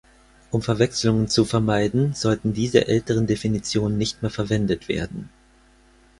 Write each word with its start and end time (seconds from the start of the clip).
Um 0.49 0.63
Verwechslungen 0.63 1.27
zu 1.27 1.45
vermeiden 1.45 2.15
sollten 2.15 2.53
diese 2.53 2.87
älteren 2.87 3.27
Definitionen 3.27 3.99
nicht 3.99 4.23
mehr 4.23 4.31
verwendet 4.31 4.89
werden. 4.89 5.29